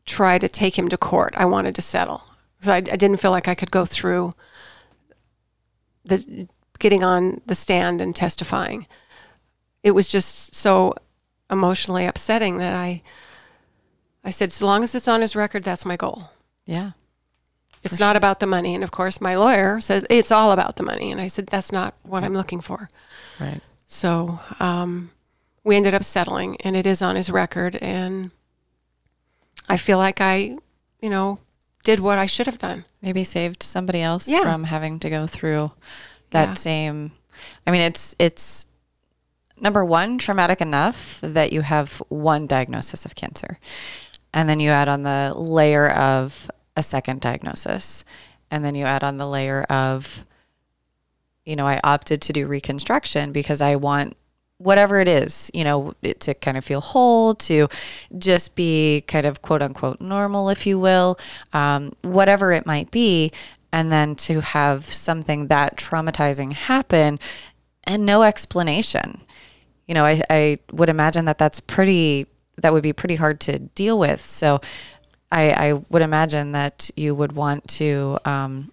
[0.05, 1.33] try to take him to court.
[1.37, 2.23] I wanted to settle
[2.55, 4.31] because I, I didn't feel like I could go through
[6.05, 6.47] the
[6.79, 8.87] getting on the stand and testifying.
[9.83, 10.93] It was just so
[11.49, 13.01] emotionally upsetting that I
[14.23, 16.31] I said, so long as it's on his record, that's my goal.
[16.65, 16.91] yeah.
[17.85, 18.73] It's not about the money.
[18.75, 21.11] And of course, my lawyer said it's all about the money.
[21.11, 22.87] And I said, that's not what I'm looking for.
[23.41, 23.59] Right.
[23.87, 25.11] So um,
[25.63, 27.75] we ended up settling, and it is on his record.
[27.77, 28.31] And
[29.69, 30.57] I feel like I,
[31.01, 31.39] you know,
[31.83, 32.85] did what I should have done.
[33.01, 34.41] Maybe saved somebody else Yeah.
[34.41, 35.71] from having to go through
[36.31, 36.53] that Yeah.
[36.55, 37.11] same.
[37.67, 38.65] I mean, it's it's
[39.59, 43.57] number one traumatic enough that you have one diagnosis of cancer,
[44.33, 48.03] and then you add on the layer of a second diagnosis,
[48.51, 50.25] and then you add on the layer of,
[51.45, 54.17] you know, I opted to do reconstruction because I want
[54.57, 57.67] whatever it is, you know, to kind of feel whole, to
[58.17, 61.17] just be kind of quote unquote normal, if you will,
[61.51, 63.31] um, whatever it might be.
[63.71, 67.19] And then to have something that traumatizing happen
[67.83, 69.21] and no explanation.
[69.87, 73.59] You know, I, I would imagine that that's pretty, that would be pretty hard to
[73.59, 74.21] deal with.
[74.21, 74.61] So
[75.31, 78.71] I, I would imagine that you would want to um,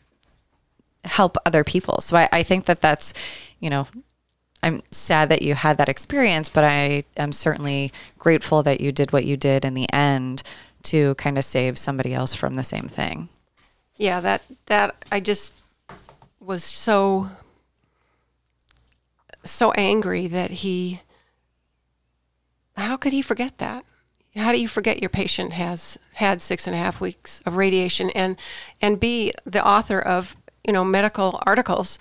[1.05, 2.01] help other people.
[2.03, 3.15] So I, I think that that's,
[3.59, 3.87] you know,
[4.63, 9.13] I'm sad that you had that experience, but I am certainly grateful that you did
[9.13, 10.43] what you did in the end
[10.85, 13.29] to kind of save somebody else from the same thing.
[13.97, 15.59] Yeah, that that I just
[16.41, 17.31] was so
[19.45, 21.01] so angry that he
[22.77, 23.85] how could he forget that?
[24.37, 28.11] How do you forget your patient has had six and a half weeks of radiation
[28.11, 28.37] and
[28.81, 31.99] and be the author of you know medical articles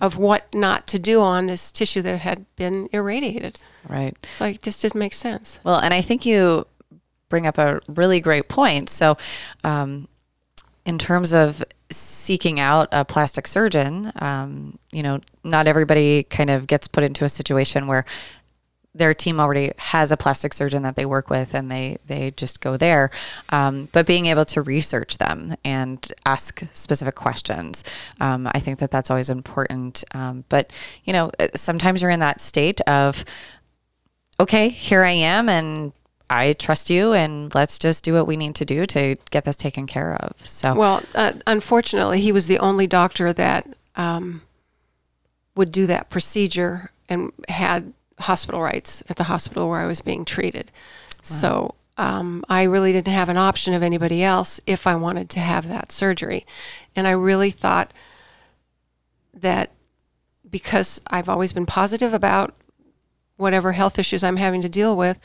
[0.00, 3.60] of what not to do on this tissue that had been irradiated?
[3.88, 4.16] Right.
[4.22, 5.60] It's like just doesn't make sense.
[5.64, 6.66] Well, and I think you
[7.28, 8.88] bring up a really great point.
[8.88, 9.16] So,
[9.64, 10.08] um,
[10.84, 16.66] in terms of seeking out a plastic surgeon, um, you know, not everybody kind of
[16.66, 18.04] gets put into a situation where
[18.98, 22.60] their team already has a plastic surgeon that they work with and they they just
[22.60, 23.10] go there.
[23.50, 27.84] Um, but being able to research them and ask specific questions
[28.20, 30.04] um, i think that that's always important.
[30.12, 30.72] Um, but
[31.04, 33.24] you know sometimes you're in that state of
[34.40, 35.92] okay here i am and
[36.30, 39.56] i trust you and let's just do what we need to do to get this
[39.56, 40.34] taken care of.
[40.46, 44.42] So Well, uh, unfortunately, he was the only doctor that um,
[45.54, 50.24] would do that procedure and had hospital rights at the hospital where I was being
[50.24, 50.70] treated.
[51.22, 55.40] So um, I really didn't have an option of anybody else if I wanted to
[55.40, 56.44] have that surgery.
[56.96, 57.92] And I really thought
[59.34, 59.70] that
[60.48, 62.54] because I've always been positive about
[63.36, 65.18] whatever health issues I'm having to deal with,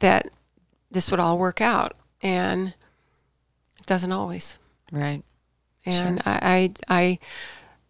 [0.00, 0.28] that
[0.90, 1.94] this would all work out.
[2.22, 2.74] And
[3.78, 4.58] it doesn't always
[4.92, 5.22] right
[5.86, 7.18] and I, I, I,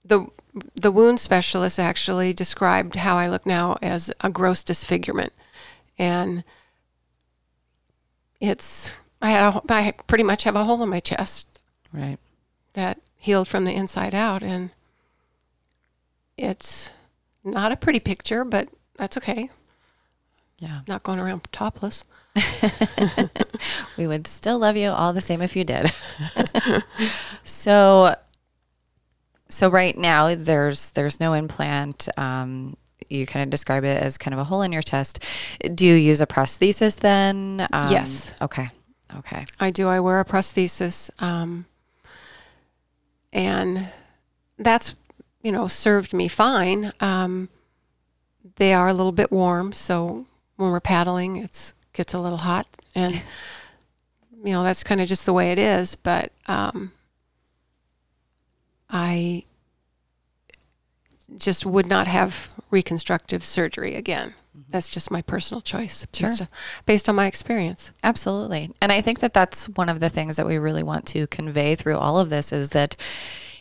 [0.04, 0.26] the
[0.74, 5.32] the wound specialist actually described how I look now as a gross disfigurement,
[5.98, 6.44] and
[8.40, 11.60] it's I had a, I pretty much have a hole in my chest
[11.92, 12.18] right
[12.74, 14.70] that healed from the inside out, and
[16.36, 16.90] it's
[17.44, 19.50] not a pretty picture, but that's okay.
[20.58, 22.04] yeah Not going around topless.
[23.96, 25.92] we would still love you all the same if you did.
[27.42, 28.14] so,
[29.50, 32.08] so right now there's there's no implant.
[32.16, 32.76] Um,
[33.08, 35.24] you kind of describe it as kind of a hole in your chest.
[35.74, 37.66] Do you use a prosthesis then?
[37.72, 38.32] Um, Yes.
[38.40, 38.70] Okay.
[39.16, 39.44] Okay.
[39.58, 39.88] I do.
[39.88, 41.66] I wear a prosthesis, um,
[43.32, 43.88] and
[44.58, 44.94] that's
[45.42, 46.92] you know served me fine.
[47.00, 47.48] Um,
[48.56, 52.66] they are a little bit warm, so when we're paddling, it's gets a little hot,
[52.94, 53.14] and
[54.44, 55.94] you know that's kind of just the way it is.
[55.96, 56.92] But um,
[58.90, 59.44] I
[61.36, 64.34] just would not have reconstructive surgery again.
[64.68, 66.48] That's just my personal choice, based, Sure.
[66.86, 67.92] based on my experience.
[68.02, 68.70] Absolutely.
[68.80, 71.74] And I think that that's one of the things that we really want to convey
[71.74, 72.96] through all of this is that,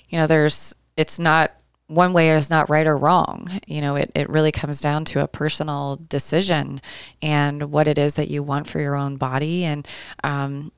[0.10, 1.52] you know, there's, it's not,
[1.88, 3.50] one way is not right or wrong.
[3.66, 6.82] You know, it, it really comes down to a personal decision
[7.22, 9.64] and what it is that you want for your own body.
[9.64, 9.88] And,
[10.24, 10.72] um,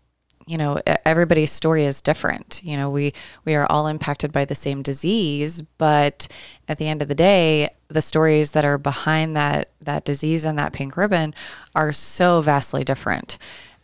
[0.47, 2.61] you know everybody's story is different.
[2.63, 3.13] You know we
[3.45, 6.27] we are all impacted by the same disease but
[6.67, 10.57] at the end of the day the stories that are behind that that disease and
[10.57, 11.33] that pink ribbon
[11.75, 13.37] are so vastly different.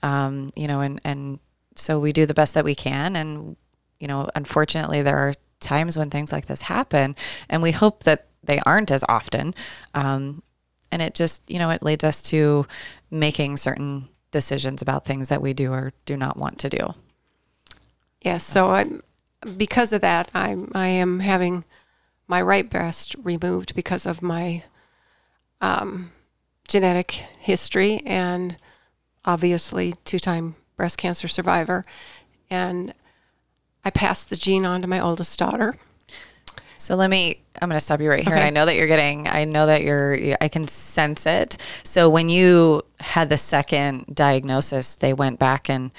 [0.04, 1.40] Um, you know and and
[1.76, 3.16] so we do the best that we can.
[3.16, 3.56] And
[4.00, 7.16] you know unfortunately there are times when things like this happen
[7.50, 9.54] and we hope that they aren't as often.
[9.94, 10.42] Um,
[10.92, 12.66] and it just you know it leads us to
[13.12, 14.08] making certain
[14.40, 16.94] decisions about things that we do or do not want to do
[18.22, 18.44] Yes.
[18.44, 18.86] So I,
[19.56, 21.64] because of that, I I am having
[22.28, 24.64] my right breast removed because of my
[25.62, 26.12] um,
[26.68, 28.58] genetic history and
[29.24, 31.84] obviously two-time breast cancer survivor,
[32.50, 32.94] and
[33.86, 35.76] I passed the gene on to my oldest daughter.
[36.76, 38.36] So let me, I'm going to stop you right here.
[38.36, 38.46] Okay.
[38.46, 41.58] I know that you're getting, I know that you're, I can sense it.
[41.84, 45.92] So when you had the second diagnosis, they went back and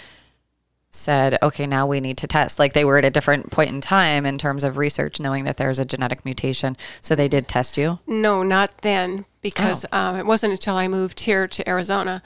[0.91, 2.59] said, okay, now we need to test.
[2.59, 5.57] Like they were at a different point in time in terms of research, knowing that
[5.57, 6.77] there's a genetic mutation.
[7.01, 7.99] So they did test you?
[8.07, 9.99] No, not then, because oh.
[9.99, 12.23] um, it wasn't until I moved here to Arizona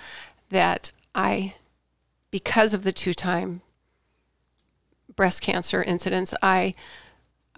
[0.50, 1.54] that I,
[2.30, 3.62] because of the two time
[5.14, 6.74] breast cancer incidents, I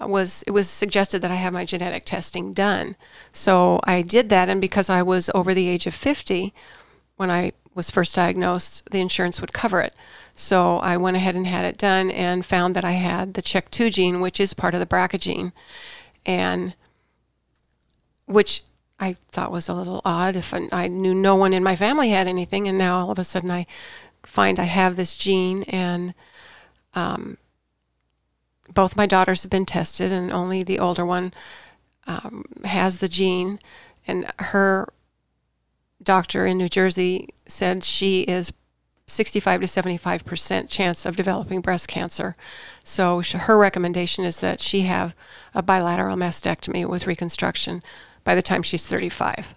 [0.00, 2.96] was it was suggested that I have my genetic testing done.
[3.30, 6.52] So I did that and because I was over the age of 50
[7.16, 9.94] when I was first diagnosed, the insurance would cover it.
[10.34, 13.92] So I went ahead and had it done and found that I had the CHEK2
[13.92, 15.52] gene, which is part of the BRCA gene,
[16.24, 16.74] and
[18.26, 18.62] which
[18.98, 22.10] I thought was a little odd if I, I knew no one in my family
[22.10, 23.66] had anything, and now all of a sudden I
[24.22, 26.14] find I have this gene, and
[26.94, 27.38] um,
[28.72, 31.32] both my daughters have been tested, and only the older one
[32.06, 33.58] um, has the gene,
[34.06, 34.88] and her
[36.02, 38.52] doctor in New Jersey said she is
[39.06, 42.36] 65 to 75 percent chance of developing breast cancer.
[42.82, 45.14] So her recommendation is that she have
[45.54, 47.82] a bilateral mastectomy with reconstruction
[48.24, 49.54] by the time she's 35.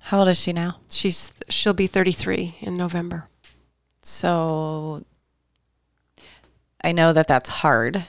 [0.00, 0.80] How old is she now?
[0.90, 3.28] She's she'll be 33 in November.
[4.02, 5.04] So
[6.82, 8.06] I know that that's hard.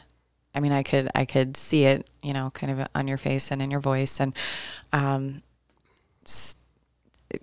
[0.53, 3.51] I mean, I could I could see it, you know, kind of on your face
[3.51, 4.35] and in your voice, and
[4.93, 5.41] um,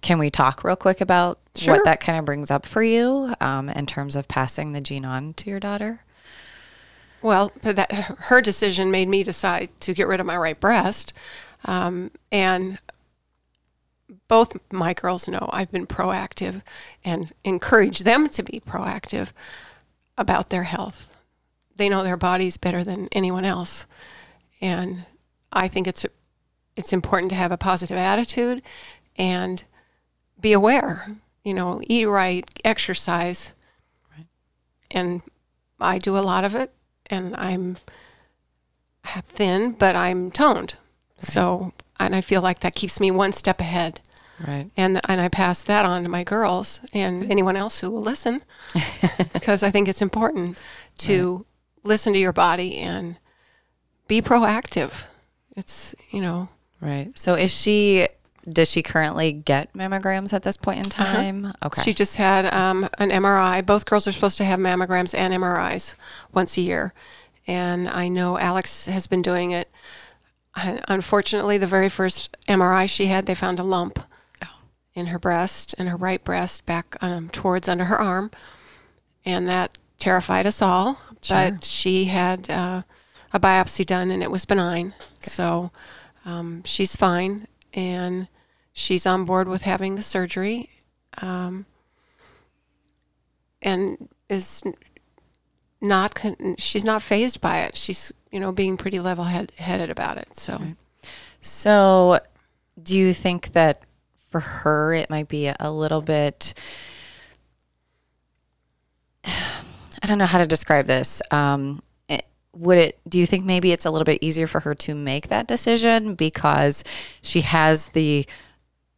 [0.01, 1.75] can we talk real quick about sure.
[1.75, 5.05] what that kind of brings up for you um, in terms of passing the gene
[5.05, 6.01] on to your daughter?
[7.21, 11.13] Well, that her decision made me decide to get rid of my right breast,
[11.65, 12.79] um, and
[14.27, 16.63] both my girls know I've been proactive
[17.05, 19.33] and encourage them to be proactive
[20.19, 21.09] about their health.
[21.77, 23.87] They know their bodies better than anyone else,
[24.61, 25.07] and
[25.53, 26.05] I think it's
[26.77, 28.63] it's important to have a positive attitude
[29.17, 29.65] and
[30.43, 33.53] be aware, you know, eat right, exercise.
[34.17, 34.27] Right.
[34.91, 35.23] And
[35.81, 36.73] I do a lot of it
[37.07, 37.79] and I'm
[39.05, 40.75] thin, but I'm toned.
[41.19, 41.27] Right.
[41.27, 44.01] So, and I feel like that keeps me one step ahead.
[44.47, 44.71] Right.
[44.77, 48.43] And and I pass that on to my girls and anyone else who will listen
[49.33, 50.59] because I think it's important
[50.99, 51.47] to right.
[51.85, 53.17] listen to your body and
[54.09, 55.05] be proactive.
[55.55, 56.49] It's, you know,
[56.83, 57.17] Right.
[57.17, 58.09] So is she
[58.51, 61.13] does she currently get mammograms at this point in uh-huh.
[61.15, 61.45] time?
[61.47, 61.67] Uh-huh.
[61.67, 61.83] Okay.
[61.83, 63.65] She just had um, an MRI.
[63.65, 65.95] Both girls are supposed to have mammograms and MRIs
[66.33, 66.93] once a year.
[67.47, 69.71] And I know Alex has been doing it.
[70.57, 73.99] Unfortunately, the very first MRI she had, they found a lump
[74.45, 74.49] oh.
[74.95, 78.31] in her breast, in her right breast, back um, towards under her arm.
[79.25, 81.01] And that terrified us all.
[81.23, 81.51] Sure.
[81.53, 82.83] But she had uh,
[83.33, 84.89] a biopsy done and it was benign.
[84.89, 85.07] Okay.
[85.21, 85.71] So
[86.25, 88.29] um, she's fine and
[88.73, 90.71] she's on board with having the surgery
[91.21, 91.67] um,
[93.61, 94.63] and is
[95.81, 97.77] not con- she's not phased by it.
[97.77, 100.61] She's you know being pretty level head- headed about it so.
[101.41, 102.21] So
[102.83, 103.83] do you think that
[104.29, 106.55] for her it might be a little bit
[109.25, 111.83] i don't know how to describe this um,
[112.55, 115.29] would it do you think maybe it's a little bit easier for her to make
[115.29, 116.85] that decision because
[117.23, 118.27] she has the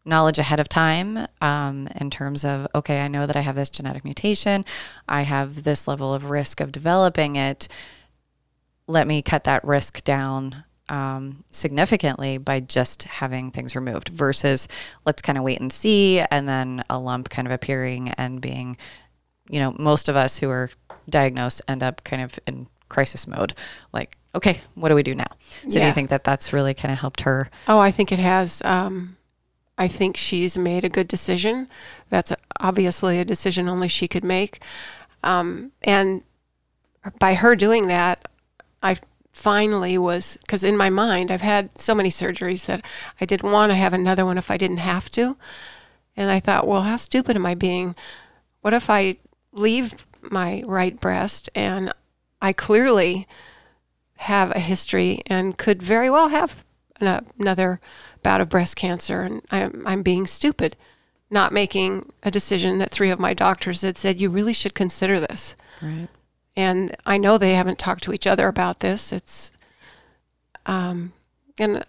[0.04, 3.70] knowledge ahead of time um, in terms of okay i know that i have this
[3.70, 4.64] genetic mutation
[5.08, 7.68] i have this level of risk of developing it
[8.86, 14.68] let me cut that risk down um, significantly by just having things removed versus
[15.06, 18.76] let's kind of wait and see and then a lump kind of appearing and being
[19.48, 20.70] you know most of us who are
[21.08, 23.54] diagnosed end up kind of in crisis mode.
[23.92, 25.26] Like, okay, what do we do now?
[25.38, 25.80] So, yeah.
[25.80, 27.50] do you think that that's really kind of helped her?
[27.68, 28.62] Oh, I think it has.
[28.64, 29.16] Um,
[29.76, 31.68] I think she's made a good decision.
[32.08, 34.62] That's obviously a decision only she could make.
[35.22, 36.22] Um, and
[37.18, 38.28] by her doing that,
[38.82, 38.96] I
[39.32, 42.84] finally was, because in my mind, I've had so many surgeries that
[43.20, 45.36] I didn't want to have another one if I didn't have to.
[46.16, 47.96] And I thought, well, how stupid am I being?
[48.60, 49.16] What if I
[49.52, 51.92] leave my right breast and
[52.44, 53.26] I clearly
[54.16, 56.62] have a history and could very well have
[57.00, 57.80] another
[58.22, 59.22] bout of breast cancer.
[59.22, 60.76] And I'm, I'm being stupid,
[61.30, 65.18] not making a decision that three of my doctors had said, you really should consider
[65.18, 65.56] this.
[65.80, 66.08] Right.
[66.54, 69.10] And I know they haven't talked to each other about this.
[69.10, 69.50] It's,
[70.66, 71.14] um,
[71.58, 71.82] and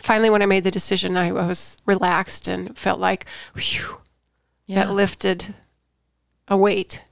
[0.00, 3.98] finally, when I made the decision, I was relaxed and felt like, whew,
[4.64, 4.86] yeah.
[4.86, 5.54] that lifted
[6.48, 7.02] a weight.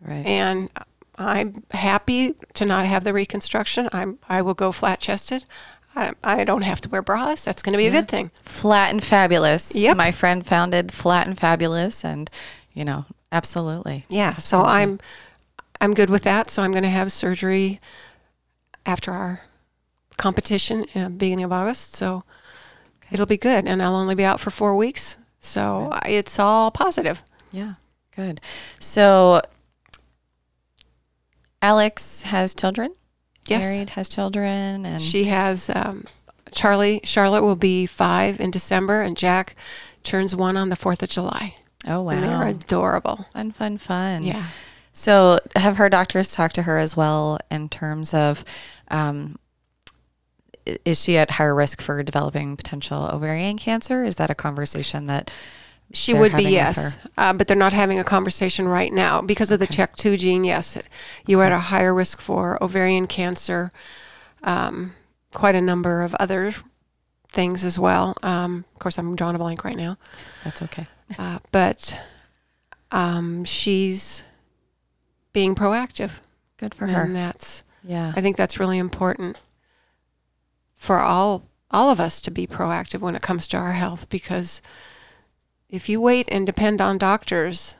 [0.00, 0.24] Right.
[0.24, 0.70] And
[1.18, 3.88] I'm happy to not have the reconstruction.
[3.92, 5.44] I'm I will go flat chested.
[5.94, 7.44] I, I don't have to wear bras.
[7.44, 7.90] That's going to be yeah.
[7.90, 8.30] a good thing.
[8.42, 9.74] Flat and fabulous.
[9.74, 9.96] Yep.
[9.96, 12.30] My friend founded Flat and Fabulous, and
[12.74, 14.04] you know, absolutely.
[14.10, 14.34] Yeah.
[14.36, 14.66] Absolutely.
[14.66, 15.00] So I'm
[15.80, 16.50] I'm good with that.
[16.50, 17.80] So I'm going to have surgery
[18.84, 19.40] after our
[20.18, 21.94] competition uh, beginning of August.
[21.94, 22.24] So
[23.10, 25.16] it'll be good, and I'll only be out for four weeks.
[25.40, 27.22] So it's all positive.
[27.52, 27.74] Yeah,
[28.14, 28.40] good.
[28.78, 29.40] So
[31.62, 32.94] Alex has children.
[33.46, 33.62] Yes.
[33.62, 36.04] Married, has children, and She has um,
[36.52, 37.00] Charlie.
[37.04, 39.54] Charlotte will be five in December, and Jack
[40.02, 41.54] turns one on the Fourth of July.
[41.86, 43.26] oh And they're adorable.
[43.32, 44.24] fun, fun, fun.
[44.24, 44.46] Yeah.
[44.92, 48.44] So, have her doctors talked to her as well in terms of
[48.88, 49.36] um,
[50.84, 54.04] is she at higher risk for developing potential ovarian cancer?
[54.04, 55.30] Is that a conversation that
[55.92, 59.60] She would be yes, uh, but they're not having a conversation right now because of
[59.60, 60.44] the CHEK2 gene.
[60.44, 60.78] Yes,
[61.26, 63.70] you are at a higher risk for ovarian cancer,
[64.42, 64.94] um,
[65.32, 66.52] quite a number of other
[67.30, 68.16] things as well.
[68.22, 69.96] Um, of course, I'm drawing a blank right now,
[70.42, 70.86] that's okay?
[71.18, 71.98] uh, but
[72.90, 74.24] um, she's
[75.32, 76.12] being proactive,
[76.56, 77.02] Good for her.
[77.02, 78.12] and that's Yeah.
[78.16, 79.38] I think that's really important
[80.74, 84.62] for all all of us to be proactive when it comes to our health because
[85.68, 87.76] if you wait and depend on doctors,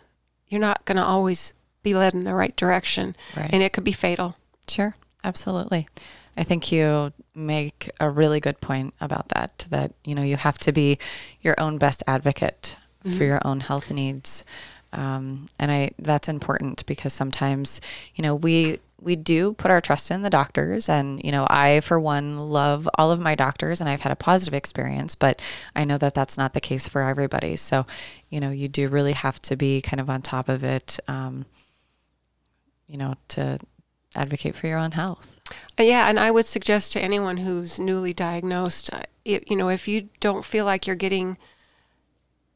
[0.49, 3.51] you're not going to always be led in the right direction Right.
[3.53, 4.37] and it could be fatal.
[4.69, 5.89] Sure, absolutely.
[6.37, 10.59] I think you make a really good point about that that you know you have
[10.59, 10.99] to be
[11.41, 12.77] your own best advocate
[13.17, 14.45] for your own health needs.
[14.93, 17.81] Um, and I that's important because sometimes,
[18.17, 20.89] you know, we we do put our trust in the doctors.
[20.89, 24.17] And you know i for one love all of my doctors and i've had a
[24.17, 25.41] positive experience but
[25.75, 27.57] i know that that's not the case for everybody.
[27.57, 27.87] So
[28.31, 31.47] you know you do really have to be kind of on top of it um,
[32.87, 33.59] you know to
[34.17, 35.41] advocate for your own health.
[35.79, 39.87] Uh, Yeah, and I would suggest to anyone who's newly diagnosed, uh, you know, if
[39.87, 41.37] you don't feel like you're getting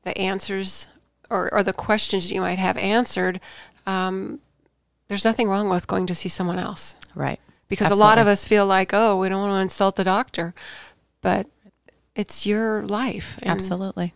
[0.02, 0.86] the answers
[1.28, 3.40] or, or the questions that you might have answered,
[3.86, 4.40] um,
[5.10, 6.94] there's nothing wrong with going to see someone else.
[7.14, 10.04] right because a lot of us feel like, oh, we don't want to insult the
[10.04, 10.54] doctor,
[11.20, 11.46] but
[12.16, 13.38] it's your life.
[13.42, 14.14] And, absolutely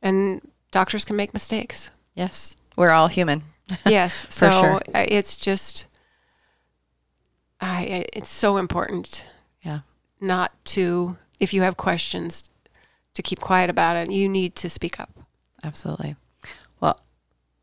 [0.00, 1.90] And doctors can make mistakes.
[2.14, 3.42] yes we're all human
[3.86, 4.24] Yes.
[4.26, 4.80] For so sure.
[4.94, 5.86] uh, it's just,
[7.60, 9.24] I- it's so important
[9.62, 9.80] yeah
[10.20, 12.48] not to, if you have questions,
[13.14, 14.10] to keep quiet about it.
[14.10, 15.10] You need to speak up.
[15.64, 16.14] Absolutely.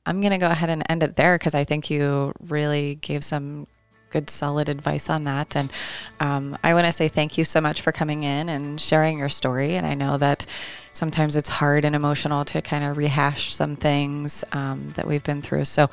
[0.10, 3.24] I'm going to go ahead and end it there because I think you really gave
[3.24, 3.68] some
[4.10, 5.56] good, solid advice on that.
[5.56, 5.72] And
[6.20, 9.30] um, I want to say thank you so much for coming in and sharing your
[9.30, 9.76] story.
[9.76, 10.48] And I know that
[10.94, 15.44] sometimes it's hard and emotional to kind of rehash some things um, that we've been
[15.44, 15.66] through.
[15.66, 15.92] So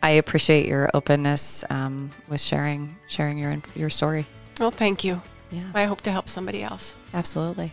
[0.00, 4.26] I appreciate your openness um, with sharing sharing your your story.
[4.60, 5.20] Well, thank you.
[5.50, 6.94] Yeah, I hope to help somebody else.
[7.12, 7.72] absolutely.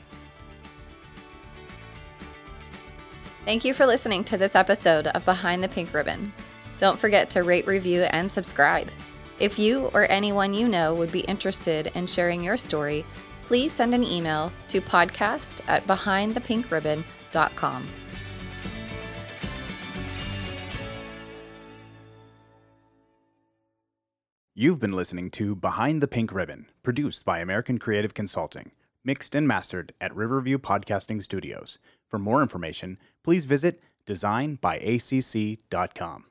[3.46, 6.32] Thank you for listening to this episode of Behind the Pink Ribbon.
[6.80, 8.90] Don't forget to rate, review, and subscribe.
[9.38, 13.06] If you or anyone you know would be interested in sharing your story,
[13.42, 17.86] please send an email to podcast at behindthepinkribbon.com.
[24.56, 28.72] You've been listening to Behind the Pink Ribbon, produced by American Creative Consulting,
[29.04, 31.78] mixed and mastered at Riverview Podcasting Studios.
[32.14, 36.26] For more information, please visit designbyacc.com.